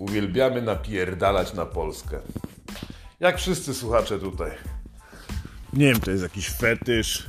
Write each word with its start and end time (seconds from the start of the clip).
Uwielbiamy 0.00 0.62
napierdalać 0.62 1.54
na 1.54 1.66
Polskę. 1.66 2.20
Jak 3.20 3.38
wszyscy 3.38 3.74
słuchacze 3.74 4.18
tutaj. 4.18 4.50
Nie 5.72 5.86
wiem, 5.86 6.00
to 6.00 6.10
jest 6.10 6.22
jakiś 6.22 6.50
fetysz. 6.50 7.26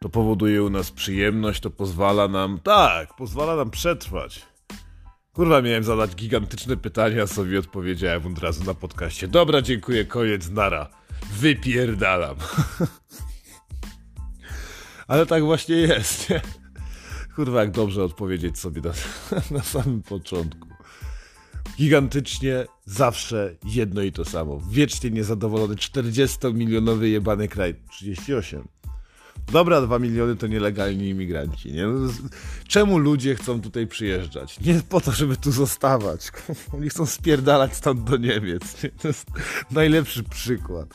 To 0.00 0.08
powoduje 0.08 0.62
u 0.62 0.70
nas 0.70 0.90
przyjemność, 0.90 1.60
to 1.60 1.70
pozwala 1.70 2.28
nam. 2.28 2.60
Tak, 2.62 3.14
pozwala 3.16 3.56
nam 3.56 3.70
przetrwać. 3.70 4.46
Kurwa, 5.32 5.62
miałem 5.62 5.84
zadać 5.84 6.14
gigantyczne 6.14 6.76
pytania, 6.76 7.26
sobie 7.26 7.58
odpowiedziałem 7.58 8.26
od 8.26 8.38
razu 8.38 8.64
na 8.64 8.74
podcaście. 8.74 9.28
Dobra, 9.28 9.62
dziękuję, 9.62 10.04
koniec, 10.04 10.50
nara. 10.50 10.88
Wypierdalam. 11.32 12.36
Ale 15.08 15.26
tak 15.26 15.44
właśnie 15.44 15.76
jest, 15.76 16.30
nie? 16.30 16.40
Kurwa, 17.36 17.60
jak 17.60 17.70
dobrze 17.70 18.04
odpowiedzieć 18.04 18.58
sobie 18.58 18.80
na, 18.80 18.92
na 19.56 19.62
samym 19.62 20.02
początku. 20.02 20.68
Gigantycznie, 21.78 22.66
zawsze 22.84 23.56
jedno 23.64 24.02
i 24.02 24.12
to 24.12 24.24
samo. 24.24 24.60
Wiecznie 24.70 25.10
niezadowolony 25.10 25.74
40-milionowy 25.74 27.04
jebany 27.04 27.48
kraj. 27.48 27.74
38. 27.90 28.68
Dobra, 29.52 29.80
2 29.80 29.98
miliony 29.98 30.36
to 30.36 30.46
nielegalni 30.46 31.08
imigranci. 31.08 31.72
Nie? 31.72 31.86
No, 31.86 32.12
czemu 32.68 32.98
ludzie 32.98 33.34
chcą 33.34 33.60
tutaj 33.60 33.86
przyjeżdżać? 33.86 34.60
Nie 34.60 34.80
po 34.88 35.00
to, 35.00 35.12
żeby 35.12 35.36
tu 35.36 35.52
zostawać. 35.52 36.30
Oni 36.74 36.88
chcą 36.88 37.06
spierdalać 37.06 37.74
stąd 37.74 38.04
do 38.04 38.16
Niemiec. 38.16 38.82
Nie? 38.82 38.90
To 38.90 39.08
jest 39.08 39.26
najlepszy 39.70 40.24
przykład 40.24 40.94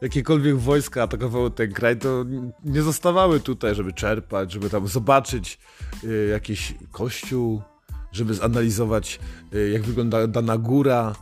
jakiekolwiek 0.00 0.56
wojska 0.56 1.02
atakowały 1.02 1.50
ten 1.50 1.72
kraj, 1.72 1.98
to 1.98 2.24
nie 2.64 2.82
zostawały 2.82 3.40
tutaj, 3.40 3.74
żeby 3.74 3.92
czerpać, 3.92 4.52
żeby 4.52 4.70
tam 4.70 4.88
zobaczyć 4.88 5.58
y, 6.04 6.28
jakiś 6.30 6.74
kościół, 6.92 7.62
żeby 8.16 8.34
zanalizować, 8.34 9.20
y, 9.54 9.70
jak 9.70 9.82
wygląda 9.82 10.26
dana 10.26 10.58
góra. 10.58 11.14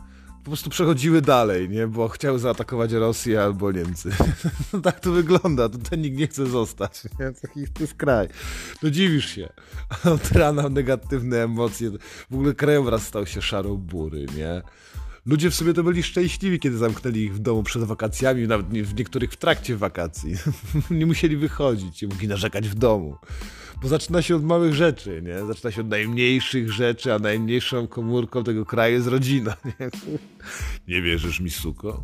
Po 0.43 0.49
prostu 0.49 0.69
przechodziły 0.69 1.21
dalej, 1.21 1.69
nie? 1.69 1.87
Bo 1.87 2.07
chciały 2.07 2.39
zaatakować 2.39 2.91
Rosję 2.91 3.41
albo 3.41 3.71
Niemcy. 3.71 4.09
no 4.73 4.81
tak 4.81 4.99
to 4.99 5.11
wygląda, 5.11 5.69
tutaj 5.69 5.99
nikt 5.99 6.17
nie 6.17 6.27
chce 6.27 6.45
zostać. 6.47 7.03
Nie? 7.19 7.31
Taki 7.31 7.67
to 7.73 7.83
jest 7.83 7.93
kraj. 7.93 8.27
To 8.81 8.91
dziwisz 8.91 9.29
się. 9.29 9.49
Od 10.15 10.31
rana 10.31 10.69
negatywne 10.69 11.43
emocje. 11.43 11.91
W 12.31 12.35
ogóle 12.35 12.53
krajobraz 12.53 13.03
stał 13.03 13.25
się 13.25 13.41
szarą 13.41 13.77
bury, 13.77 14.25
nie? 14.37 14.61
Ludzie 15.25 15.49
w 15.49 15.55
sobie 15.55 15.73
to 15.73 15.83
byli 15.83 16.03
szczęśliwi, 16.03 16.59
kiedy 16.59 16.77
zamknęli 16.77 17.19
ich 17.19 17.35
w 17.35 17.39
domu 17.39 17.63
przed 17.63 17.83
wakacjami, 17.83 18.47
nawet 18.47 18.67
w 18.67 18.95
niektórych 18.95 19.31
w 19.31 19.37
trakcie 19.37 19.77
wakacji. 19.77 20.35
nie 20.91 21.05
musieli 21.05 21.37
wychodzić, 21.37 22.01
nie 22.01 22.07
mogli 22.07 22.27
narzekać 22.27 22.69
w 22.69 22.75
domu. 22.75 23.17
Bo 23.81 23.87
zaczyna 23.87 24.21
się 24.21 24.35
od 24.35 24.43
małych 24.43 24.73
rzeczy, 24.73 25.21
nie? 25.21 25.45
Zaczyna 25.45 25.71
się 25.71 25.81
od 25.81 25.87
najmniejszych 25.87 26.71
rzeczy, 26.71 27.13
a 27.13 27.19
najmniejszą 27.19 27.87
komórką 27.87 28.43
tego 28.43 28.65
kraju 28.65 28.93
jest 28.93 29.07
rodzina, 29.07 29.55
nie? 29.65 29.89
Nie 30.87 31.01
wierzysz 31.01 31.39
mi, 31.39 31.49
suko? 31.49 32.03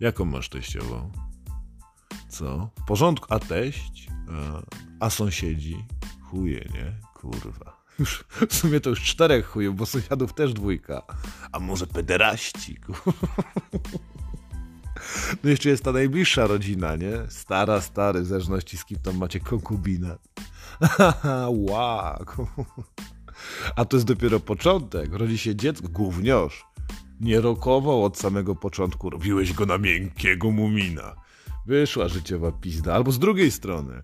Jaką 0.00 0.24
masz 0.24 0.48
teściową? 0.48 1.12
Co? 2.28 2.70
W 2.82 2.84
porządku? 2.84 3.26
A 3.34 3.38
teść? 3.38 4.08
A, 4.30 4.62
a 5.06 5.10
sąsiedzi? 5.10 5.84
Chuje, 6.22 6.68
nie? 6.74 6.92
Kurwa. 7.14 7.80
Już, 7.98 8.24
w 8.48 8.54
sumie 8.54 8.80
to 8.80 8.90
już 8.90 9.02
czterech 9.02 9.46
chujów, 9.46 9.76
bo 9.76 9.86
sąsiadów 9.86 10.34
też 10.34 10.52
dwójka. 10.52 11.02
A 11.52 11.60
może 11.60 11.86
pederaści? 11.86 12.76
No 15.44 15.50
jeszcze 15.50 15.68
jest 15.68 15.84
ta 15.84 15.92
najbliższa 15.92 16.46
rodzina, 16.46 16.96
nie? 16.96 17.12
Stara, 17.28 17.80
stary, 17.80 18.22
w 18.22 18.26
zależności 18.26 18.76
z 18.76 18.84
kim 18.84 18.98
tam 18.98 19.16
macie 19.16 19.40
konkubinat. 19.40 20.28
wow. 21.68 22.24
A 23.76 23.84
to 23.84 23.96
jest 23.96 24.06
dopiero 24.06 24.40
początek. 24.40 25.12
Rodzi 25.12 25.38
się 25.38 25.56
dziecko, 25.56 25.88
gówniosz. 25.88 26.64
Nie 27.20 27.40
rokował 27.40 28.04
od 28.04 28.18
samego 28.18 28.54
początku. 28.54 29.10
Robiłeś 29.10 29.52
go 29.52 29.66
na 29.66 29.78
miękkiego 29.78 30.50
mumina. 30.50 31.14
Wyszła 31.66 32.08
życiowa 32.08 32.52
pizda. 32.52 32.94
Albo 32.94 33.12
z 33.12 33.18
drugiej 33.18 33.50
strony. 33.50 34.02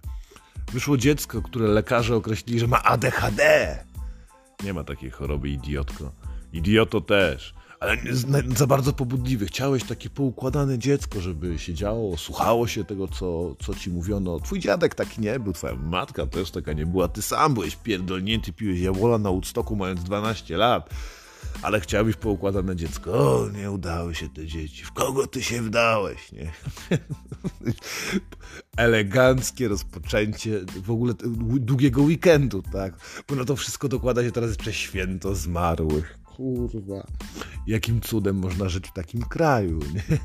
Wyszło 0.73 0.97
dziecko, 0.97 1.43
które 1.43 1.69
lekarze 1.69 2.17
określili, 2.17 2.61
że 2.61 2.67
ma 2.67 2.83
ADHD. 2.83 3.79
Nie 4.65 4.75
ma 4.75 4.85
takiej 4.85 5.11
choroby, 5.11 5.49
idiotko. 5.49 6.13
Idioto 6.53 7.01
też. 7.01 7.55
Za 8.57 8.67
bardzo 8.67 8.93
pobudliwy. 8.93 9.47
Chciałeś 9.47 9.85
takie 9.85 10.11
poukładane 10.11 10.79
dziecko, 10.79 11.21
żeby 11.21 11.59
siedziało, 11.59 12.17
słuchało 12.17 12.67
się 12.67 12.85
tego, 12.85 13.09
co, 13.09 13.55
co 13.65 13.75
ci 13.75 13.91
mówiono. 13.91 14.41
Twój 14.41 14.61
dziadek 14.61 14.95
taki 14.95 15.21
nie 15.21 15.41
był, 15.41 15.53
twoja 15.53 15.75
matka 15.75 16.27
też 16.27 16.51
taka 16.51 16.73
nie 16.73 16.87
była. 16.87 17.09
Ty 17.09 17.23
sam 17.23 17.55
byłeś 17.55 17.77
pierdolnięty, 17.77 18.53
piłeś 18.53 18.81
jawola 18.81 19.19
na 19.19 19.31
Woodstocku 19.31 19.77
mając 19.77 20.05
12 20.05 20.57
lat 20.57 20.91
ale 21.63 21.81
chciałbyś 21.81 22.17
poukładane 22.17 22.77
dziecko. 22.77 23.13
O, 23.13 23.49
nie 23.49 23.71
udały 23.71 24.15
się 24.15 24.29
te 24.29 24.47
dzieci. 24.47 24.85
W 24.85 24.93
kogo 24.93 25.27
ty 25.27 25.43
się 25.43 25.63
wdałeś, 25.63 26.33
nie? 26.33 26.53
Eleganckie 28.77 29.69
rozpoczęcie 29.69 30.61
w 30.83 30.91
ogóle 30.91 31.15
długiego 31.61 32.03
weekendu, 32.03 32.63
tak? 32.73 32.95
Bo 33.29 33.35
na 33.35 33.45
to 33.45 33.57
wszystko 33.57 33.89
dokłada 33.89 34.23
się 34.23 34.33
teraz 34.33 34.51
jeszcze 34.51 34.73
święto 34.73 35.35
zmarłych 35.35 36.26
kurwa, 36.37 37.07
jakim 37.67 38.01
cudem 38.01 38.37
można 38.37 38.69
żyć 38.69 38.89
w 38.89 38.93
takim 38.93 39.23
kraju, 39.23 39.79
nie? 39.95 40.19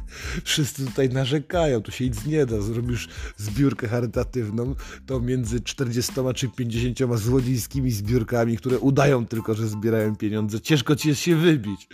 Wszyscy 0.43 0.85
tutaj 0.85 1.09
narzekają, 1.09 1.81
tu 1.81 1.91
się 1.91 2.05
nic 2.05 2.25
nie 2.25 2.45
da, 2.45 2.61
zrobisz 2.61 3.09
zbiórkę 3.37 3.87
charytatywną, 3.87 4.75
to 5.05 5.19
między 5.19 5.61
40 5.61 6.13
czy 6.35 6.49
50 6.49 7.19
złodziejskimi 7.19 7.91
zbiórkami, 7.91 8.57
które 8.57 8.79
udają 8.79 9.25
tylko, 9.25 9.53
że 9.53 9.67
zbierają 9.67 10.15
pieniądze, 10.15 10.61
ciężko 10.61 10.95
ci 10.95 11.09
jest 11.09 11.21
się 11.21 11.35
wybić. 11.35 11.87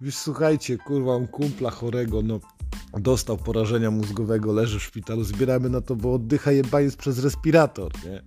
Wiesz, 0.00 0.16
słuchajcie, 0.16 0.78
kurwa, 0.78 1.18
mam 1.18 1.28
kumpla 1.28 1.70
chorego, 1.70 2.22
no 2.22 2.40
dostał 3.00 3.36
porażenia 3.36 3.90
mózgowego, 3.90 4.52
leży 4.52 4.78
w 4.78 4.82
szpitalu, 4.82 5.24
zbieramy 5.24 5.70
na 5.70 5.80
to, 5.80 5.96
bo 5.96 6.14
oddycha 6.14 6.52
jebaniec 6.52 6.96
przez 6.96 7.24
respirator, 7.24 7.92
nie? 8.04 8.22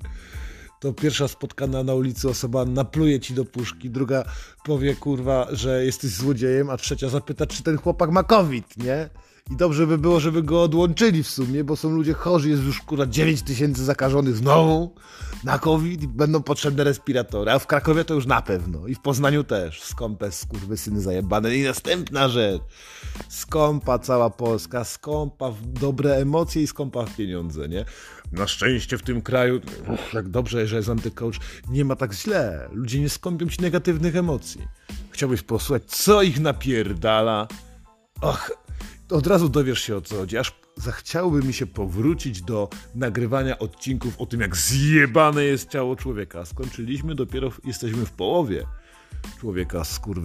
To 0.86 0.94
pierwsza 0.94 1.28
spotkana 1.28 1.84
na 1.84 1.94
ulicy 1.94 2.30
osoba 2.30 2.66
napluje 2.66 3.20
ci 3.20 3.34
do 3.34 3.46
puszki, 3.46 3.90
druga 3.90 4.24
powie 4.66 4.96
kurwa, 4.96 5.48
że 5.52 5.86
jesteś 5.86 6.12
złodziejem, 6.12 6.70
a 6.70 6.78
trzecia 6.78 7.10
zapyta, 7.10 7.46
czy 7.46 7.64
ten 7.64 7.78
chłopak 7.78 8.12
ma 8.12 8.24
COVID, 8.24 8.78
nie? 8.78 9.10
I 9.52 9.56
dobrze 9.56 9.88
by 9.88 9.98
było, 9.98 10.20
żeby 10.20 10.44
go 10.44 10.64
odłączyli 10.64 11.24
w 11.24 11.30
sumie, 11.30 11.64
bo 11.64 11.76
są 11.76 11.90
ludzie 11.90 12.14
chorzy, 12.14 12.50
jest 12.50 12.64
już 12.64 12.82
kurwa 12.82 13.06
9 13.06 13.42
tysięcy 13.42 13.84
zakażonych 13.84 14.36
znowu 14.36 14.94
na 15.44 15.60
COVID 15.60 16.04
i 16.04 16.08
będą 16.08 16.44
potrzebne 16.44 16.84
respiratory. 16.84 17.52
A 17.52 17.60
w 17.60 17.68
Krakowie 17.68 18.06
to 18.06 18.14
już 18.14 18.26
na 18.26 18.42
pewno. 18.42 18.88
I 18.88 18.96
w 18.96 19.00
Poznaniu 19.00 19.44
też. 19.44 19.84
Skąpe 19.84 20.32
syny 20.76 21.02
zajebane. 21.02 21.56
I 21.56 21.64
następna 21.64 22.30
rzecz. 22.30 22.62
Skąpa 23.30 24.00
cała 24.00 24.30
Polska, 24.30 24.84
skąpa 24.84 25.52
w 25.52 25.68
dobre 25.68 26.16
emocje 26.16 26.64
i 26.64 26.68
skąpa 26.68 27.06
w 27.06 27.16
pieniądze, 27.16 27.70
nie? 27.70 27.86
Na 28.38 28.48
szczęście 28.48 28.98
w 28.98 29.02
tym 29.02 29.22
kraju, 29.22 29.62
uff, 29.94 30.14
jak 30.14 30.30
dobrze, 30.30 30.68
że 30.68 30.76
jest 30.76 30.90
antycoach, 30.90 31.36
nie 31.70 31.86
ma 31.86 31.96
tak 31.96 32.14
źle. 32.14 32.70
Ludzie 32.72 33.00
nie 33.00 33.10
skąpią 33.10 33.48
ci 33.48 33.62
negatywnych 33.62 34.16
emocji. 34.16 34.62
Chciałbyś 35.12 35.42
posłuchać, 35.42 35.84
co 35.86 36.22
ich 36.22 36.40
napierdala? 36.40 37.48
Och, 38.22 38.52
od 39.10 39.28
razu 39.28 39.50
dowiesz 39.50 39.82
się 39.82 39.96
o 39.96 40.02
co 40.02 40.16
chodzi. 40.16 40.38
Aż 40.38 40.54
zachciałoby 40.76 41.44
mi 41.44 41.54
się 41.54 41.66
powrócić 41.66 42.42
do 42.42 42.70
nagrywania 42.96 43.60
odcinków 43.60 44.22
o 44.22 44.26
tym, 44.26 44.42
jak 44.42 44.56
zjebane 44.56 45.44
jest 45.44 45.70
ciało 45.70 45.96
człowieka. 45.96 46.46
Skończyliśmy, 46.46 47.16
dopiero 47.16 47.52
jesteśmy 47.64 48.06
w 48.06 48.12
połowie. 48.12 48.66
Człowieka 49.40 49.84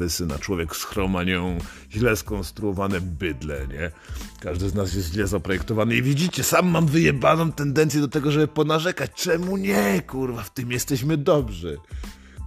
syna, 0.08 0.38
człowiek 0.38 0.76
z 0.76 0.84
chromanią, 0.84 1.58
źle 1.92 2.16
skonstruowane 2.16 3.00
bydle, 3.00 3.66
nie? 3.68 3.90
Każdy 4.40 4.68
z 4.68 4.74
nas 4.74 4.94
jest 4.94 5.12
źle 5.12 5.26
zaprojektowany 5.26 5.96
i 5.96 6.02
widzicie, 6.02 6.44
sam 6.44 6.68
mam 6.68 6.86
wyjebaną 6.86 7.52
tendencję 7.52 8.00
do 8.00 8.08
tego, 8.08 8.30
żeby 8.30 8.48
ponarzekać. 8.48 9.10
Czemu 9.14 9.56
nie, 9.56 10.02
kurwa, 10.06 10.42
w 10.42 10.50
tym 10.50 10.72
jesteśmy 10.72 11.16
dobrzy. 11.16 11.78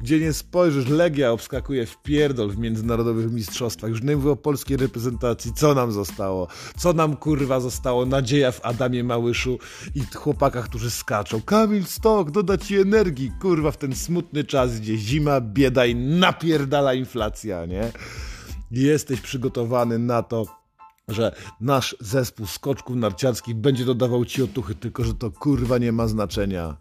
Gdzie 0.03 0.19
nie 0.19 0.33
spojrzysz, 0.33 0.88
Legia 0.88 1.31
obskakuje 1.31 1.85
w 1.85 2.01
pierdol 2.01 2.51
w 2.51 2.57
międzynarodowych 2.57 3.31
mistrzostwach. 3.31 3.89
Już 3.89 4.03
nie 4.03 4.15
mówię 4.15 4.31
o 4.31 4.35
polskiej 4.35 4.77
reprezentacji. 4.77 5.53
Co 5.53 5.73
nam 5.73 5.91
zostało? 5.91 6.47
Co 6.77 6.94
nam 6.94 7.15
kurwa 7.15 7.59
zostało? 7.59 8.05
Nadzieja 8.05 8.51
w 8.51 8.65
Adamie 8.65 9.03
Małyszu 9.03 9.59
i 9.95 10.01
chłopakach, 10.15 10.65
którzy 10.65 10.91
skaczą. 10.91 11.41
Kamil 11.41 11.85
Stok, 11.85 12.31
doda 12.31 12.57
ci 12.57 12.77
energii, 12.77 13.31
kurwa, 13.41 13.71
w 13.71 13.77
ten 13.77 13.95
smutny 13.95 14.44
czas, 14.44 14.79
gdzie 14.79 14.97
zima, 14.97 15.41
bieda 15.41 15.85
i 15.85 15.95
napierdala 15.95 16.94
inflacja, 16.94 17.65
nie? 17.65 17.91
Jesteś 18.71 19.21
przygotowany 19.21 20.00
na 20.00 20.23
to, 20.23 20.45
że 21.07 21.35
nasz 21.61 21.95
zespół 22.00 22.47
skoczków 22.47 22.95
narciarskich 22.95 23.55
będzie 23.55 23.85
dodawał 23.85 24.25
ci 24.25 24.44
otuchy, 24.44 24.75
tylko 24.75 25.03
że 25.03 25.13
to 25.13 25.31
kurwa 25.31 25.77
nie 25.77 25.91
ma 25.91 26.07
znaczenia 26.07 26.77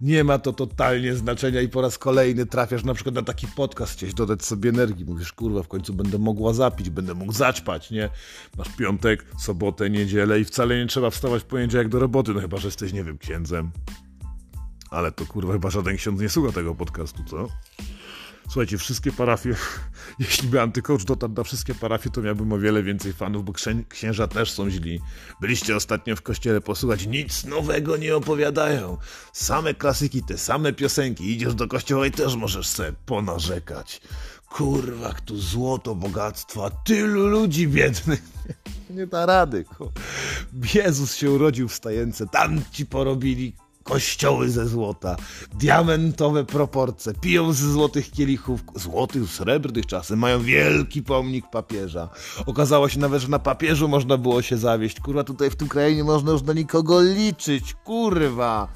nie 0.00 0.24
ma 0.24 0.38
to 0.38 0.52
totalnie 0.52 1.14
znaczenia 1.14 1.60
i 1.60 1.68
po 1.68 1.82
raz 1.82 1.98
kolejny 1.98 2.46
trafiasz 2.46 2.84
na 2.84 2.94
przykład 2.94 3.14
na 3.14 3.22
taki 3.22 3.46
podcast, 3.46 3.92
chciałeś 3.92 4.14
dodać 4.14 4.44
sobie 4.44 4.70
energii, 4.70 5.04
mówisz, 5.04 5.32
kurwa, 5.32 5.62
w 5.62 5.68
końcu 5.68 5.94
będę 5.94 6.18
mogła 6.18 6.52
zapić, 6.52 6.90
będę 6.90 7.14
mógł 7.14 7.32
zaćpać, 7.32 7.90
nie? 7.90 8.10
Masz 8.58 8.68
piątek, 8.76 9.26
sobotę, 9.38 9.90
niedzielę 9.90 10.40
i 10.40 10.44
wcale 10.44 10.78
nie 10.78 10.86
trzeba 10.86 11.10
wstawać 11.10 11.42
w 11.42 11.46
poniedziałek 11.46 11.88
do 11.88 11.98
roboty, 11.98 12.34
no 12.34 12.40
chyba, 12.40 12.56
że 12.56 12.68
jesteś, 12.68 12.92
nie 12.92 13.04
wiem, 13.04 13.18
księdzem. 13.18 13.70
Ale 14.90 15.12
to 15.12 15.26
kurwa 15.26 15.52
chyba 15.52 15.70
żaden 15.70 15.96
ksiądz 15.96 16.20
nie 16.20 16.28
słucha 16.28 16.52
tego 16.52 16.74
podcastu, 16.74 17.24
co? 17.24 17.48
Słuchajcie, 18.50 18.78
wszystkie 18.78 19.12
parafie, 19.12 19.54
jeśli 20.18 20.48
by 20.48 20.60
antycoach 20.60 21.04
dotarł 21.04 21.32
na 21.32 21.42
wszystkie 21.42 21.74
parafie, 21.74 22.10
to 22.10 22.22
miałbym 22.22 22.52
o 22.52 22.58
wiele 22.58 22.82
więcej 22.82 23.12
fanów, 23.12 23.44
bo 23.44 23.52
księża 23.88 24.28
też 24.28 24.50
są 24.50 24.70
źli. 24.70 25.00
Byliście 25.40 25.76
ostatnio 25.76 26.16
w 26.16 26.22
kościele 26.22 26.60
posłuchać, 26.60 27.06
nic 27.06 27.44
nowego 27.44 27.96
nie 27.96 28.16
opowiadają. 28.16 28.96
Same 29.32 29.74
klasyki, 29.74 30.22
te 30.22 30.38
same 30.38 30.72
piosenki. 30.72 31.32
Idziesz 31.32 31.54
do 31.54 31.68
kościoła 31.68 32.06
i 32.06 32.10
też 32.10 32.36
możesz 32.36 32.68
sobie 32.68 32.92
ponarzekać. 33.06 34.00
Kurwa, 34.48 35.12
tu 35.12 35.36
złoto, 35.36 35.94
bogactwo, 35.94 36.70
tylu 36.84 37.26
ludzi 37.26 37.68
biednych. 37.68 38.22
Nie 38.96 39.06
da 39.06 39.26
rady. 39.26 39.64
Jezus 40.74 41.14
się 41.14 41.30
urodził 41.30 41.68
w 41.68 41.74
stajence, 41.74 42.26
tam 42.26 42.62
ci 42.72 42.86
porobili 42.86 43.54
kościoły 43.84 44.50
ze 44.50 44.68
złota, 44.68 45.16
diamentowe 45.58 46.44
proporcje, 46.44 47.12
piją 47.14 47.52
ze 47.52 47.72
złotych 47.72 48.10
kielichów, 48.10 48.60
złotych, 48.74 49.30
srebrnych 49.30 49.86
czasem, 49.86 50.18
mają 50.18 50.42
wielki 50.42 51.02
pomnik 51.02 51.50
papieża. 51.50 52.08
Okazało 52.46 52.88
się 52.88 52.98
nawet, 52.98 53.22
że 53.22 53.28
na 53.28 53.38
papieżu 53.38 53.88
można 53.88 54.16
było 54.16 54.42
się 54.42 54.56
zawieść. 54.56 55.00
Kurwa, 55.00 55.24
tutaj 55.24 55.50
w 55.50 55.56
tym 55.56 55.68
kraju 55.68 55.96
nie 55.96 56.04
można 56.04 56.32
już 56.32 56.42
na 56.42 56.52
nikogo 56.52 57.02
liczyć, 57.02 57.74
kurwa. 57.74 58.68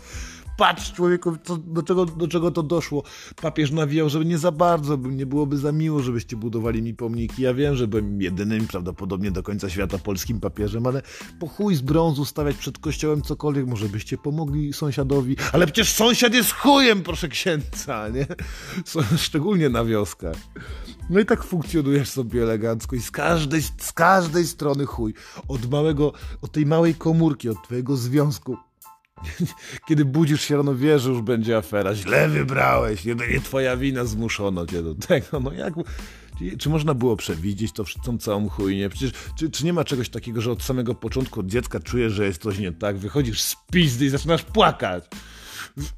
Patrz 0.57 0.93
człowieku, 0.93 1.37
co, 1.45 1.57
do, 1.57 1.83
czego, 1.83 2.07
do 2.07 2.29
czego 2.29 2.51
to 2.51 2.63
doszło. 2.63 3.03
Papież 3.43 3.71
nawijał, 3.71 4.09
żeby 4.09 4.25
nie 4.25 4.39
za 4.39 4.53
bardzo, 4.53 4.97
nie 4.97 5.27
byłoby 5.27 5.59
za 5.59 5.73
miło, 5.73 6.03
żebyście 6.03 6.37
budowali 6.37 6.83
mi 6.83 6.95
pomniki. 6.95 7.43
Ja 7.43 7.55
wiem, 7.55 7.77
że 7.77 7.89
byłem 7.89 8.23
jedynym 8.23 8.67
prawdopodobnie 8.67 9.31
do 9.31 9.43
końca 9.43 9.71
świata 9.71 9.99
polskim 9.99 10.41
papieżem, 10.41 10.87
ale 10.87 11.03
po 11.41 11.49
chuj 11.49 11.75
z 11.75 11.81
brązu 11.81 12.25
stawiać 12.25 12.57
przed 12.57 12.79
kościołem 12.79 13.23
cokolwiek, 13.23 13.67
może 13.67 13.89
byście 13.89 14.19
pomogli 14.19 14.73
sąsiadowi. 14.73 15.37
Ale 15.53 15.67
przecież 15.67 15.93
sąsiad 15.93 16.35
jest 16.35 16.53
chujem, 16.53 17.03
proszę 17.03 17.29
księdza, 17.29 18.09
nie? 18.09 18.27
Szczególnie 19.17 19.69
na 19.69 19.85
wioskach. 19.85 20.37
No 21.11 21.21
i 21.21 21.27
tak 21.27 21.45
funkcjonujesz 21.45 22.09
sobie 22.09 22.43
elegancko 22.43 22.97
i 22.97 23.01
z 23.01 23.11
każdej, 23.11 23.63
z 23.63 23.93
każdej 23.93 24.47
strony 24.47 24.87
chuj. 24.87 25.15
Od 25.49 25.71
małego, 25.71 26.13
od 26.43 26.53
tej 26.53 26.67
małej 26.67 26.95
komórki, 26.95 27.49
od 27.49 27.63
twojego 27.63 27.97
związku 27.97 28.57
Kiedy 29.89 30.05
budzisz 30.05 30.43
się 30.43 30.57
rano, 30.57 30.75
wiesz, 30.75 31.03
że 31.03 31.11
już 31.11 31.23
będzie 31.23 31.57
afera. 31.57 31.95
Źle 31.95 32.29
wybrałeś, 32.29 33.05
nie, 33.05 33.15
nie 33.15 33.41
twoja 33.41 33.77
wina, 33.77 34.05
zmuszono 34.05 34.67
cię 34.67 34.83
do 34.83 34.95
tego. 34.95 35.41
No 35.41 35.53
jak... 35.53 35.75
Czy 36.59 36.69
można 36.69 36.95
było 36.95 37.17
przewidzieć 37.17 37.73
to, 37.73 37.85
tą 38.05 38.19
całą 38.19 38.49
chujnię? 38.49 38.89
Przecież 38.89 39.13
czy, 39.39 39.51
czy 39.51 39.65
nie 39.65 39.73
ma 39.73 39.85
czegoś 39.85 40.09
takiego, 40.09 40.41
że 40.41 40.53
od 40.53 40.63
samego 40.63 40.95
początku 40.95 41.41
od 41.41 41.47
dziecka 41.47 41.81
czujesz, 41.81 42.13
że 42.13 42.27
jest 42.27 42.43
coś 42.43 42.59
nie 42.59 42.73
tak, 42.73 42.99
wychodzisz 42.99 43.43
z 43.43 43.57
pizdy 43.73 44.05
i 44.05 44.09
zaczynasz 44.09 44.43
płakać? 44.43 45.05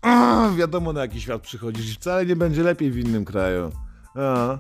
A, 0.03 0.51
wiadomo 0.57 0.93
na 0.93 1.01
jaki 1.01 1.21
świat 1.21 1.43
przychodzisz 1.43 1.91
i 1.91 1.95
wcale 1.95 2.27
nie 2.27 2.37
będzie 2.37 2.63
lepiej 2.63 2.91
w 2.91 2.99
innym 2.99 3.25
kraju. 3.25 3.73
A. 4.15 4.59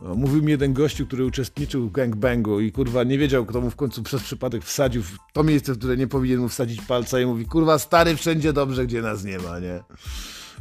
Mówił 0.00 0.42
mi 0.42 0.50
jeden 0.50 0.72
gościu, 0.72 1.06
który 1.06 1.24
uczestniczył 1.24 1.88
w 1.88 1.92
gangbangu 1.92 2.60
i 2.60 2.72
kurwa 2.72 3.04
nie 3.04 3.18
wiedział, 3.18 3.46
kto 3.46 3.60
mu 3.60 3.70
w 3.70 3.76
końcu 3.76 4.02
przez 4.02 4.22
przypadek 4.22 4.64
wsadził 4.64 5.02
w 5.02 5.16
to 5.32 5.42
miejsce, 5.42 5.72
w 5.72 5.78
które 5.78 5.96
nie 5.96 6.06
powinien 6.06 6.40
mu 6.40 6.48
wsadzić 6.48 6.80
palca 6.80 7.20
i 7.20 7.26
mówi, 7.26 7.46
kurwa 7.46 7.78
stary 7.78 8.16
wszędzie 8.16 8.52
dobrze, 8.52 8.86
gdzie 8.86 9.02
nas 9.02 9.24
nie 9.24 9.38
ma, 9.38 9.58
nie? 9.58 9.82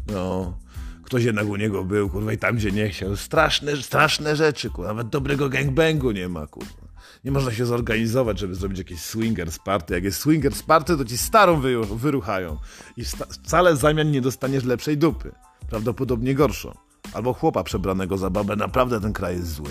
No, 0.08 0.58
ktoś 1.04 1.24
jednak 1.24 1.48
u 1.48 1.56
niego 1.56 1.84
był, 1.84 2.10
kurwa 2.10 2.34
i 2.34 2.38
tam, 2.38 2.56
gdzie 2.56 2.72
nie 2.72 2.90
chciał. 2.90 3.16
Straszne, 3.16 3.78
straszne 3.78 4.36
rzeczy, 4.36 4.70
kurwa, 4.70 4.90
nawet 4.90 5.10
dobrego 5.10 5.50
gangbangu 5.50 6.12
nie 6.12 6.30
ma, 6.30 6.48
kurwa. 6.48 6.86
Nie 7.24 7.32
można 7.32 7.52
się 7.52 7.66
zorganizować, 7.66 8.40
żeby 8.40 8.56
zrobić 8.56 8.78
jakieś 8.78 9.00
swinger 9.00 9.50
party. 9.66 9.94
Jak 9.94 10.04
jest 10.04 10.20
swinger 10.20 10.54
party, 10.68 10.98
to 10.98 11.06
ci 11.06 11.18
starą 11.18 11.62
wyruchają 11.96 12.58
i 12.98 13.04
wcale 13.44 13.76
zamian 13.76 14.12
nie 14.12 14.22
dostaniesz 14.22 14.64
lepszej 14.64 14.98
dupy. 14.98 15.32
Prawdopodobnie 15.70 16.36
gorszą 16.36 16.85
albo 17.16 17.34
chłopa 17.34 17.64
przebranego 17.64 18.18
za 18.18 18.30
babę, 18.30 18.56
naprawdę 18.56 19.02
ten 19.02 19.14
kraj 19.14 19.36
jest 19.36 19.54
zły. 19.54 19.70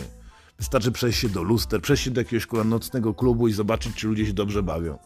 Wystarczy 0.58 0.92
przejść 0.92 1.18
się 1.18 1.28
do 1.28 1.42
luster, 1.42 1.82
przejść 1.82 2.02
się 2.02 2.10
do 2.10 2.20
jakiegoś 2.20 2.46
nocnego 2.64 3.14
klubu 3.14 3.48
i 3.48 3.52
zobaczyć, 3.52 3.94
czy 3.94 4.08
ludzie 4.08 4.26
się 4.26 4.32
dobrze 4.32 4.62
bawią. 4.62 4.98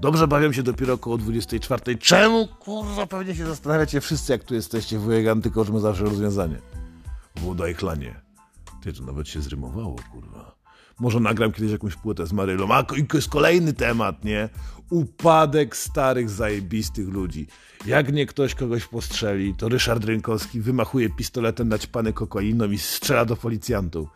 Dobrze 0.00 0.28
bawią 0.28 0.52
się 0.52 0.62
dopiero 0.62 0.94
około 0.94 1.18
24. 1.18 1.98
Czemu, 1.98 2.46
kurwa, 2.46 3.06
pewnie 3.06 3.34
się 3.34 3.46
zastanawiacie 3.46 4.00
wszyscy, 4.00 4.32
jak 4.32 4.44
tu 4.44 4.54
jesteście 4.54 4.98
wujek 4.98 5.26
Antykosz, 5.26 5.68
zawsze 5.80 6.04
rozwiązanie. 6.04 6.58
Woda 7.36 7.68
i 7.68 7.74
chlanie. 7.74 8.20
Ty, 8.82 8.92
to 8.92 9.02
nawet 9.02 9.28
się 9.28 9.40
zrymowało, 9.40 9.96
kurwa. 10.12 10.51
Może 11.00 11.20
nagram 11.20 11.52
kiedyś 11.52 11.72
jakąś 11.72 11.96
płytę 11.96 12.26
z 12.26 12.32
Marylą. 12.32 12.68
A 12.74 12.84
jest 13.14 13.28
kolejny 13.28 13.72
temat, 13.72 14.24
nie? 14.24 14.48
Upadek 14.90 15.76
starych, 15.76 16.30
zajebistych 16.30 17.08
ludzi. 17.08 17.46
Jak 17.86 18.12
nie 18.12 18.26
ktoś 18.26 18.54
kogoś 18.54 18.86
postrzeli, 18.86 19.54
to 19.54 19.68
Ryszard 19.68 20.04
Rynkowski 20.04 20.60
wymachuje 20.60 21.10
pistoletem 21.10 21.68
naćpany 21.68 22.12
kokainą 22.12 22.70
i 22.70 22.78
strzela 22.78 23.24
do 23.24 23.36
policjantów. 23.36 24.08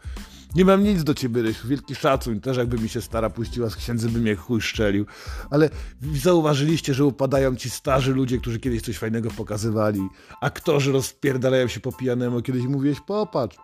Nie 0.55 0.64
mam 0.64 0.84
nic 0.84 1.05
do 1.05 1.14
ciebie, 1.14 1.43
Rysiu, 1.43 1.69
wielki 1.69 1.94
szacun. 1.94 2.40
Też 2.40 2.56
jakby 2.56 2.78
mi 2.78 2.88
się 2.88 3.00
stara 3.00 3.31
puściła 3.31 3.70
z 3.70 3.76
księdzy, 3.76 4.08
bym 4.08 4.23
mnie 4.23 4.37
chuj 4.37 4.61
szczelił. 4.61 5.06
Ale 5.50 5.70
zauważyliście, 6.23 6.94
że 6.94 7.05
upadają 7.05 7.56
ci 7.56 7.70
starzy 7.70 8.12
ludzie, 8.14 8.38
którzy 8.38 8.61
kiedyś 8.61 8.82
coś 8.82 8.99
fajnego 8.99 9.31
pokazywali. 9.31 10.00
Aktorzy 10.40 10.93
rozpierdalają 10.93 11.69
się 11.69 11.81
po 11.81 11.93
pijanemu. 11.93 12.43
Kiedyś 12.43 12.64
mówiłeś, 12.64 13.00
popatrz, 13.00 13.56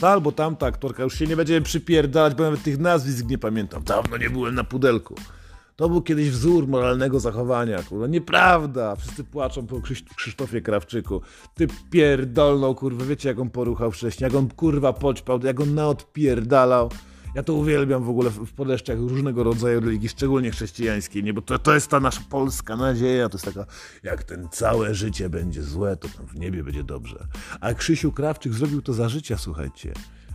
ta 0.00 0.08
albo 0.08 0.32
tamta 0.32 0.66
aktorka, 0.66 1.02
już 1.02 1.18
się 1.18 1.26
nie 1.26 1.36
będziemy 1.36 1.60
przypierdalać, 1.60 2.34
bo 2.34 2.44
nawet 2.44 2.62
tych 2.62 2.78
nazwisk 2.78 3.26
nie 3.26 3.38
pamiętam. 3.38 3.82
Dawno 3.84 4.16
nie 4.16 4.30
byłem 4.30 4.54
na 4.54 4.64
pudelku. 4.64 5.14
To 5.76 5.88
był 5.88 6.02
kiedyś 6.02 6.30
wzór 6.30 6.68
moralnego 6.68 7.20
zachowania, 7.20 7.82
kurwa. 7.82 8.06
Nieprawda. 8.06 8.96
Wszyscy 8.96 9.24
płaczą 9.24 9.66
po 9.66 9.80
Krzysztofie 10.16 10.60
Krawczyku. 10.60 11.20
Ty 11.54 11.66
pierdolną, 11.90 12.74
kurwa. 12.74 13.04
Wiecie, 13.04 13.28
jak 13.28 13.38
on 13.38 13.50
poruchał 13.50 13.90
wcześniej, 13.92 14.26
jak 14.26 14.34
on, 14.34 14.48
kurwa, 14.48 14.92
poćpał, 14.92 15.40
jak 15.44 15.60
on 15.60 15.74
naodpierdalał. 15.74 16.90
Ja 17.34 17.42
to 17.42 17.54
uwielbiam 17.54 18.04
w 18.04 18.08
ogóle 18.08 18.30
w 18.30 18.52
podeszczach 18.52 18.98
różnego 18.98 19.44
rodzaju 19.44 19.80
religii, 19.80 20.08
szczególnie 20.08 20.50
chrześcijańskiej, 20.50 21.24
nie? 21.24 21.32
bo 21.32 21.42
to, 21.42 21.58
to 21.58 21.74
jest 21.74 21.88
ta 21.88 22.00
nasza 22.00 22.20
polska 22.30 22.76
nadzieja, 22.76 23.28
to 23.28 23.34
jest 23.34 23.44
taka, 23.44 23.66
jak 24.02 24.24
ten 24.24 24.48
całe 24.48 24.94
życie 24.94 25.28
będzie 25.28 25.62
złe, 25.62 25.96
to 25.96 26.08
tam 26.08 26.26
w 26.26 26.34
niebie 26.34 26.64
będzie 26.64 26.84
dobrze. 26.84 27.26
A 27.60 27.74
Krzysiu 27.74 28.12
Krawczyk 28.12 28.52
zrobił 28.52 28.82
to 28.82 28.92
za 28.92 29.08
życia, 29.08 29.38
słuchajcie. 29.38 29.92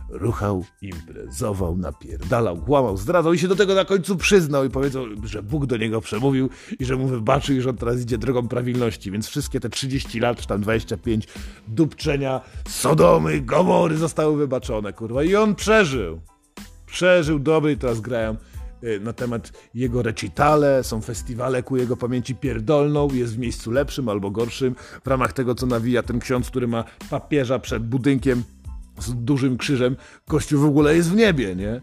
Ruchał, 0.08 0.64
imprezował, 0.82 1.76
napierdalał, 1.76 2.56
kłamał, 2.56 2.96
zdradzał 2.96 3.32
i 3.32 3.38
się 3.38 3.48
do 3.48 3.56
tego 3.56 3.74
na 3.74 3.84
końcu 3.84 4.16
przyznał 4.16 4.64
i 4.64 4.70
powiedział, 4.70 5.04
że 5.24 5.42
Bóg 5.42 5.66
do 5.66 5.76
niego 5.76 6.00
przemówił 6.00 6.50
i 6.78 6.84
że 6.84 6.96
mu 6.96 7.06
wybaczył 7.06 7.56
i 7.56 7.60
że 7.60 7.70
on 7.70 7.76
teraz 7.76 8.00
idzie 8.00 8.18
drogą 8.18 8.48
prawilności. 8.48 9.10
Więc 9.10 9.28
wszystkie 9.28 9.60
te 9.60 9.68
30 9.68 10.20
lat, 10.20 10.40
czy 10.40 10.46
tam 10.46 10.60
25 10.60 11.28
dupczenia, 11.68 12.40
Sodomy, 12.68 13.40
Gomory 13.40 13.96
zostały 13.96 14.36
wybaczone, 14.36 14.92
kurwa. 14.92 15.22
I 15.22 15.34
on 15.34 15.54
przeżył 15.54 16.20
przeżył 16.96 17.38
dobry 17.38 17.76
teraz 17.76 18.00
grają 18.00 18.36
y, 18.84 19.00
na 19.00 19.12
temat 19.12 19.52
jego 19.74 20.02
recitale, 20.02 20.84
są 20.84 21.00
festiwale 21.00 21.62
ku 21.62 21.76
jego 21.76 21.96
pamięci 21.96 22.34
pierdolną, 22.34 23.08
jest 23.12 23.34
w 23.34 23.38
miejscu 23.38 23.70
lepszym 23.70 24.08
albo 24.08 24.30
gorszym, 24.30 24.74
w 25.04 25.06
ramach 25.06 25.32
tego, 25.32 25.54
co 25.54 25.66
nawija 25.66 26.02
ten 26.02 26.18
ksiądz, 26.18 26.50
który 26.50 26.68
ma 26.68 26.84
papieża 27.10 27.58
przed 27.58 27.82
budynkiem 27.82 28.42
z 28.98 29.14
dużym 29.14 29.58
krzyżem, 29.58 29.96
kościół 30.28 30.60
w 30.60 30.64
ogóle 30.64 30.96
jest 30.96 31.10
w 31.10 31.16
niebie, 31.16 31.56
nie? 31.56 31.80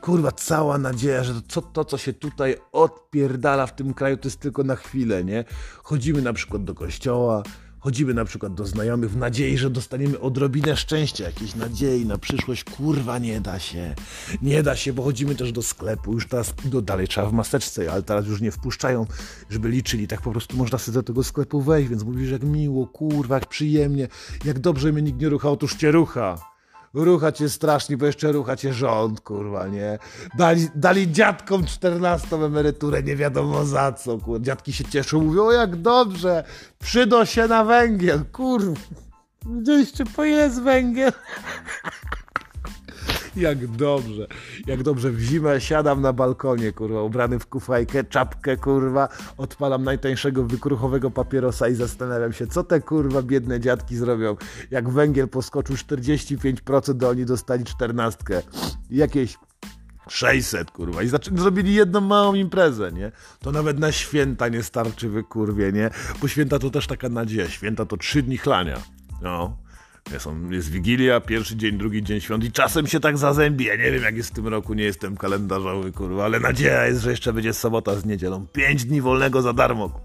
Kurwa, 0.00 0.32
cała 0.32 0.78
nadzieja, 0.78 1.24
że 1.24 1.34
to, 1.34 1.42
co, 1.48 1.62
to, 1.62 1.84
co 1.84 1.98
się 1.98 2.12
tutaj 2.12 2.56
odpierdala 2.72 3.66
w 3.66 3.74
tym 3.74 3.94
kraju, 3.94 4.16
to 4.16 4.28
jest 4.28 4.40
tylko 4.40 4.64
na 4.64 4.76
chwilę, 4.76 5.24
nie? 5.24 5.44
Chodzimy 5.82 6.22
na 6.22 6.32
przykład 6.32 6.64
do 6.64 6.74
kościoła, 6.74 7.42
Chodzimy 7.86 8.14
na 8.14 8.24
przykład 8.24 8.54
do 8.54 8.66
znajomych 8.66 9.10
w 9.10 9.16
nadziei, 9.16 9.58
że 9.58 9.70
dostaniemy 9.70 10.20
odrobinę 10.20 10.76
szczęścia, 10.76 11.24
jakiejś 11.24 11.54
nadziei 11.54 12.06
na 12.06 12.18
przyszłość. 12.18 12.64
Kurwa, 12.64 13.18
nie 13.18 13.40
da 13.40 13.58
się. 13.58 13.94
Nie 14.42 14.62
da 14.62 14.76
się, 14.76 14.92
bo 14.92 15.02
chodzimy 15.02 15.34
też 15.34 15.52
do 15.52 15.62
sklepu. 15.62 16.12
Już 16.12 16.28
teraz 16.28 16.54
do, 16.64 16.82
dalej 16.82 17.08
trzeba 17.08 17.26
w 17.26 17.32
maseczce, 17.32 17.92
ale 17.92 18.02
teraz 18.02 18.26
już 18.26 18.40
nie 18.40 18.50
wpuszczają, 18.50 19.06
żeby 19.50 19.68
liczyli. 19.68 20.08
Tak 20.08 20.20
po 20.20 20.30
prostu 20.30 20.56
można 20.56 20.78
sobie 20.78 20.94
do 20.94 21.02
tego 21.02 21.24
sklepu 21.24 21.60
wejść, 21.60 21.90
więc 21.90 22.02
mówisz, 22.02 22.30
jak 22.30 22.42
miło, 22.42 22.86
kurwa, 22.86 23.34
jak 23.34 23.48
przyjemnie, 23.48 24.08
jak 24.44 24.58
dobrze 24.58 24.92
mnie 24.92 25.02
nikt 25.02 25.20
nie 25.20 25.28
rucha, 25.28 25.50
otóż 25.50 25.74
cię 25.74 25.90
rucha 25.90 26.55
rucha 27.04 27.32
cię 27.32 27.48
strasznie, 27.48 27.96
bo 27.96 28.06
jeszcze 28.06 28.32
rucha 28.32 28.56
cię 28.56 28.72
rząd, 28.72 29.20
kurwa, 29.20 29.66
nie? 29.66 29.98
Dali, 30.38 30.68
dali 30.74 31.12
dziadkom 31.12 31.64
czternastą 31.64 32.44
emeryturę, 32.44 33.02
nie 33.02 33.16
wiadomo 33.16 33.64
za 33.64 33.92
co, 33.92 34.18
kurwa. 34.18 34.44
Dziadki 34.44 34.72
się 34.72 34.84
cieszą, 34.84 35.20
mówią, 35.20 35.44
o 35.44 35.52
jak 35.52 35.76
dobrze, 35.76 36.44
przydo 36.78 37.24
się 37.24 37.48
na 37.48 37.64
węgiel, 37.64 38.24
kurwa. 38.32 38.80
Gdzieś 39.46 39.92
czy 39.92 40.04
jest 40.22 40.62
węgiel? 40.62 41.12
Jak 43.36 43.66
dobrze, 43.66 44.26
jak 44.66 44.82
dobrze 44.82 45.10
w 45.10 45.20
zimę 45.20 45.60
siadam 45.60 46.02
na 46.02 46.12
balkonie, 46.12 46.72
kurwa, 46.72 47.02
ubrany 47.02 47.38
w 47.38 47.46
kufajkę, 47.46 48.04
czapkę, 48.04 48.56
kurwa, 48.56 49.08
odpalam 49.38 49.84
najtańszego 49.84 50.44
wykruchowego 50.44 51.10
papierosa 51.10 51.68
i 51.68 51.74
zastanawiam 51.74 52.32
się, 52.32 52.46
co 52.46 52.64
te, 52.64 52.80
kurwa, 52.80 53.22
biedne 53.22 53.60
dziadki 53.60 53.96
zrobią. 53.96 54.36
Jak 54.70 54.88
węgiel 54.88 55.28
poskoczył 55.28 55.76
45%, 55.76 57.00
to 57.00 57.08
oni 57.08 57.24
dostali 57.24 57.64
14. 57.64 58.18
Jakieś 58.90 59.36
600, 60.08 60.70
kurwa. 60.70 61.02
I 61.02 61.08
zrobili 61.34 61.74
jedną 61.74 62.00
małą 62.00 62.34
imprezę, 62.34 62.92
nie? 62.92 63.12
To 63.40 63.52
nawet 63.52 63.78
na 63.78 63.92
święta 63.92 64.48
nie 64.48 64.62
starczy, 64.62 65.08
wy 65.08 65.22
kurwie, 65.22 65.72
nie? 65.72 65.90
Bo 66.20 66.28
święta 66.28 66.58
to 66.58 66.70
też 66.70 66.86
taka 66.86 67.08
nadzieja. 67.08 67.48
Święta 67.48 67.86
to 67.86 67.96
trzy 67.96 68.22
dni 68.22 68.38
chlania. 68.38 68.82
No. 69.22 69.65
Jest 70.50 70.70
Wigilia, 70.70 71.20
pierwszy 71.20 71.56
dzień, 71.56 71.78
drugi 71.78 72.02
dzień 72.02 72.20
świąt 72.20 72.44
i 72.44 72.52
czasem 72.52 72.86
się 72.86 73.00
tak 73.00 73.18
zazębi. 73.18 73.64
Ja 73.64 73.76
nie 73.76 73.90
wiem, 73.90 74.02
jak 74.02 74.16
jest 74.16 74.30
w 74.30 74.32
tym 74.32 74.48
roku, 74.48 74.74
nie 74.74 74.84
jestem 74.84 75.16
kalendarzowy, 75.16 75.92
kurwa, 75.92 76.24
ale 76.24 76.40
nadzieja 76.40 76.86
jest, 76.86 77.00
że 77.00 77.10
jeszcze 77.10 77.32
będzie 77.32 77.52
sobota 77.52 77.94
z 77.94 78.04
niedzielą. 78.04 78.46
Pięć 78.46 78.84
dni 78.84 79.00
wolnego 79.00 79.42
za 79.42 79.52
darmo. 79.52 80.00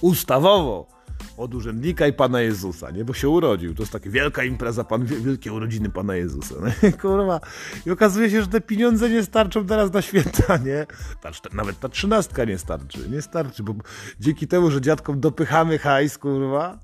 Ustawowo 0.00 0.88
od 1.36 1.54
urzędnika 1.54 2.06
i 2.06 2.12
Pana 2.12 2.40
Jezusa, 2.40 2.90
nie? 2.90 3.04
Bo 3.04 3.14
się 3.14 3.28
urodził. 3.28 3.74
To 3.74 3.82
jest 3.82 3.92
taka 3.92 4.10
wielka 4.10 4.44
impreza, 4.44 4.84
pan, 4.84 5.04
wielkie 5.04 5.52
urodziny 5.52 5.90
Pana 5.90 6.16
Jezusa, 6.16 6.54
nie? 6.82 6.92
Kurwa. 7.02 7.40
I 7.86 7.90
okazuje 7.90 8.30
się, 8.30 8.40
że 8.40 8.48
te 8.48 8.60
pieniądze 8.60 9.10
nie 9.10 9.22
starczą 9.22 9.66
teraz 9.66 9.92
na 9.92 10.02
święta, 10.02 10.56
nie? 10.56 10.86
Ta, 11.20 11.30
nawet 11.52 11.80
ta 11.80 11.88
trzynastka 11.88 12.44
nie 12.44 12.58
starczy, 12.58 13.08
nie 13.10 13.22
starczy, 13.22 13.62
bo 13.62 13.74
dzięki 14.20 14.48
temu, 14.48 14.70
że 14.70 14.80
dziadkom 14.80 15.20
dopychamy 15.20 15.78
hajs, 15.78 16.18
kurwa, 16.18 16.78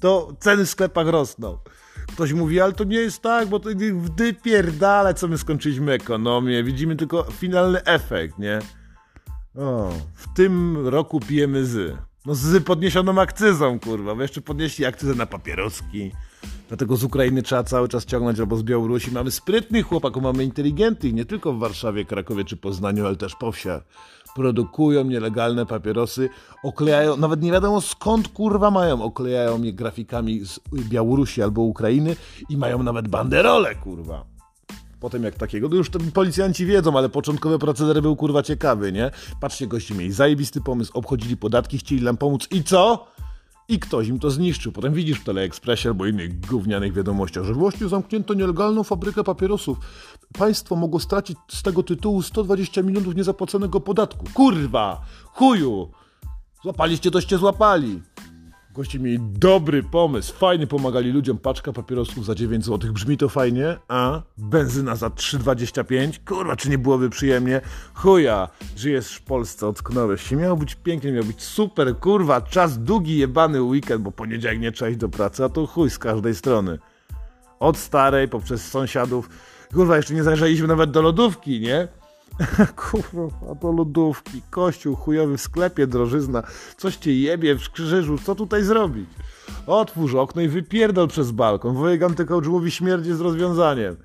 to 0.00 0.36
ceny 0.40 0.64
w 0.64 0.70
sklepach 0.70 1.06
rosną. 1.06 1.58
Ktoś 2.12 2.32
mówi, 2.32 2.60
ale 2.60 2.72
to 2.72 2.84
nie 2.84 2.96
jest 2.96 3.22
tak, 3.22 3.48
bo 3.48 3.60
to 3.60 3.70
wdy 3.94 4.34
pierdale, 4.34 5.14
co 5.14 5.28
my 5.28 5.38
skończyliśmy 5.38 5.92
ekonomię. 5.92 6.64
Widzimy 6.64 6.96
tylko 6.96 7.22
finalny 7.22 7.84
efekt, 7.84 8.38
nie? 8.38 8.58
O, 9.58 9.92
w 10.14 10.34
tym 10.34 10.86
roku 10.86 11.20
pijemy 11.20 11.66
zy. 11.66 11.96
No 12.26 12.34
z 12.34 12.64
podniesioną 12.64 13.20
akcyzą, 13.20 13.80
kurwa. 13.80 14.14
Bo 14.14 14.22
jeszcze 14.22 14.40
podnieśli 14.40 14.84
akcyzę 14.84 15.14
na 15.14 15.26
papieroski. 15.26 16.12
Dlatego 16.68 16.96
z 16.96 17.04
Ukrainy 17.04 17.42
trzeba 17.42 17.64
cały 17.64 17.88
czas 17.88 18.04
ciągnąć, 18.04 18.40
albo 18.40 18.56
z 18.56 18.62
Białorusi. 18.62 19.10
Mamy 19.10 19.30
sprytnych 19.30 19.86
chłopaków, 19.86 20.22
mamy 20.22 20.44
inteligentnych, 20.44 21.14
nie 21.14 21.24
tylko 21.24 21.52
w 21.52 21.58
Warszawie, 21.58 22.04
Krakowie 22.04 22.44
czy 22.44 22.56
Poznaniu, 22.56 23.06
ale 23.06 23.16
też 23.16 23.34
po 23.34 23.52
wsiach. 23.52 23.82
Produkują 24.38 25.04
nielegalne 25.04 25.66
papierosy, 25.66 26.28
oklejają, 26.62 27.16
nawet 27.16 27.42
nie 27.42 27.52
wiadomo 27.52 27.80
skąd 27.80 28.28
kurwa 28.28 28.70
mają, 28.70 29.02
oklejają 29.02 29.62
je 29.62 29.72
grafikami 29.72 30.44
z 30.44 30.60
Białorusi 30.72 31.42
albo 31.42 31.62
Ukrainy 31.62 32.16
i 32.48 32.56
mają 32.56 32.82
nawet 32.82 33.08
banderole, 33.08 33.74
kurwa 33.74 34.24
potem 35.00 35.24
jak 35.24 35.34
takiego, 35.34 35.68
no 35.68 35.76
już 35.76 35.90
to 35.90 35.98
policjanci 36.14 36.66
wiedzą, 36.66 36.98
ale 36.98 37.08
początkowy 37.08 37.58
proceder 37.58 38.02
był 38.02 38.16
kurwa 38.16 38.42
ciekawy, 38.42 38.92
nie? 38.92 39.10
Patrzcie, 39.40 39.66
goście 39.66 39.94
mieli 39.94 40.12
zajebisty 40.12 40.60
pomysł, 40.60 40.92
obchodzili 40.94 41.36
podatki, 41.36 41.78
chcieli 41.78 42.02
nam 42.02 42.16
pomóc 42.16 42.48
i 42.50 42.64
co? 42.64 43.06
I 43.68 43.78
ktoś 43.78 44.08
im 44.08 44.18
to 44.18 44.30
zniszczył. 44.30 44.72
Potem 44.72 44.94
widzisz 44.94 45.18
w 45.18 45.24
Teleekspresie 45.24 45.88
albo 45.88 46.06
innych 46.06 46.40
gównianych 46.40 46.92
wiadomościach, 46.92 47.44
że 47.44 47.54
właśnie 47.54 47.88
zamknięto 47.88 48.34
nielegalną 48.34 48.84
fabrykę 48.84 49.24
papierosów. 49.24 49.78
Państwo 50.32 50.76
mogło 50.76 51.00
stracić 51.00 51.38
z 51.50 51.62
tego 51.62 51.82
tytułu 51.82 52.22
120 52.22 52.82
milionów 52.82 53.14
niezapłaconego 53.14 53.80
podatku. 53.80 54.24
Kurwa! 54.34 55.00
Chuju! 55.24 55.90
Złapaliście, 56.62 57.10
toście 57.10 57.38
złapali. 57.38 58.02
Goście 58.74 58.98
mieli 58.98 59.18
dobry 59.20 59.82
pomysł, 59.82 60.34
fajnie 60.34 60.66
pomagali 60.66 61.12
ludziom, 61.12 61.38
paczka 61.38 61.72
papierosów 61.72 62.24
za 62.24 62.34
9 62.34 62.64
zł, 62.64 62.92
brzmi 62.92 63.16
to 63.16 63.28
fajnie, 63.28 63.76
a 63.88 64.22
benzyna 64.36 64.96
za 64.96 65.08
3,25? 65.08 66.18
Kurwa, 66.24 66.56
czy 66.56 66.70
nie 66.70 66.78
byłoby 66.78 67.10
przyjemnie? 67.10 67.60
Chuja, 67.94 68.48
żyjesz 68.76 69.14
w 69.14 69.22
Polsce, 69.22 69.66
ocknąłeś 69.66 70.22
się, 70.22 70.36
miało 70.36 70.56
być 70.56 70.74
pięknie, 70.74 71.12
miał 71.12 71.24
być 71.24 71.42
super, 71.42 71.98
kurwa, 71.98 72.40
czas 72.40 72.78
długi, 72.78 73.18
jebany 73.18 73.62
weekend, 73.62 74.02
bo 74.02 74.12
poniedziałek 74.12 74.60
nie 74.60 74.72
trzeba 74.72 74.88
iść 74.88 74.98
do 74.98 75.08
pracy, 75.08 75.44
a 75.44 75.48
to 75.48 75.66
chuj 75.66 75.90
z 75.90 75.98
każdej 75.98 76.34
strony. 76.34 76.78
Od 77.60 77.76
starej, 77.76 78.28
poprzez 78.28 78.68
sąsiadów, 78.70 79.28
kurwa, 79.74 79.96
jeszcze 79.96 80.14
nie 80.14 80.22
zajrzeliśmy 80.22 80.66
nawet 80.66 80.90
do 80.90 81.02
lodówki, 81.02 81.60
nie? 81.60 81.88
Kurwa, 82.76 83.54
do 83.54 83.72
lodówki, 83.72 84.42
kościół 84.50 84.96
chujowy 84.96 85.36
w 85.36 85.40
sklepie, 85.40 85.86
drożyzna, 85.86 86.42
coś 86.76 86.96
cię 86.96 87.14
jebie 87.14 87.54
w 87.54 87.70
krzyżu, 87.70 88.18
co 88.18 88.34
tutaj 88.34 88.62
zrobić? 88.62 89.08
Otwórz 89.66 90.14
okno 90.14 90.42
i 90.42 90.48
wypierdol 90.48 91.08
przez 91.08 91.30
balkon, 91.30 91.74
wujek 91.74 92.02
antykołczołowi 92.02 92.70
śmierdzie 92.70 93.14
z 93.14 93.20
rozwiązaniem. 93.20 93.96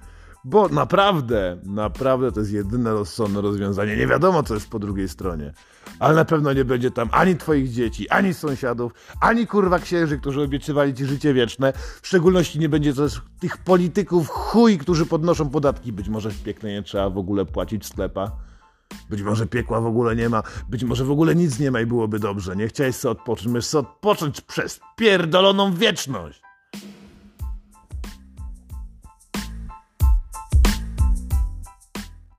Bo 0.46 0.70
naprawdę, 0.70 1.58
naprawdę 1.64 2.32
to 2.32 2.40
jest 2.40 2.52
jedyne 2.52 2.94
rozsądne 2.94 3.42
rozwiązanie. 3.42 3.98
Nie 3.98 4.08
wiadomo, 4.08 4.44
co 4.44 4.54
jest 4.54 4.70
po 4.70 4.80
drugiej 4.80 5.10
stronie. 5.10 5.54
Ale 6.00 6.16
na 6.16 6.26
pewno 6.26 6.54
nie 6.54 6.66
będzie 6.66 6.92
tam 6.92 7.10
ani 7.12 7.36
twoich 7.36 7.72
dzieci, 7.72 8.10
ani 8.10 8.34
sąsiadów, 8.34 8.92
ani 9.22 9.48
kurwa 9.48 9.80
księży, 9.80 10.18
którzy 10.18 10.42
obiecywali 10.42 10.94
ci 10.94 11.06
życie 11.06 11.34
wieczne. 11.34 11.74
W 12.02 12.08
szczególności 12.08 12.60
nie 12.60 12.70
będzie 12.70 12.94
też 12.94 13.22
tych 13.40 13.58
polityków 13.58 14.30
chuj, 14.30 14.78
którzy 14.78 15.06
podnoszą 15.06 15.50
podatki. 15.50 15.94
Być 15.94 16.10
może 16.10 16.32
w 16.32 16.44
piekle 16.44 16.72
nie 16.72 16.84
trzeba 16.84 17.10
w 17.10 17.18
ogóle 17.18 17.46
płacić 17.46 17.84
w 17.84 17.88
sklepach. 17.88 18.32
Być 19.10 19.22
może 19.22 19.48
piekła 19.48 19.82
w 19.82 19.86
ogóle 19.86 20.16
nie 20.16 20.30
ma, 20.30 20.44
być 20.70 20.84
może 20.84 21.06
w 21.06 21.12
ogóle 21.12 21.36
nic 21.36 21.60
nie 21.60 21.72
ma 21.72 21.82
i 21.82 21.86
byłoby 21.86 22.20
dobrze. 22.20 22.56
Nie 22.56 22.68
chciałeś 22.68 22.96
sobie 22.96 23.12
odpocząć, 23.12 23.48
możesz 23.48 23.66
sobie 23.66 23.88
odpocząć 23.88 24.42
przez 24.42 24.80
pierdoloną 24.96 25.74
wieczność. 25.74 26.43